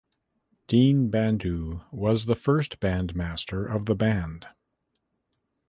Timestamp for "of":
3.69-3.85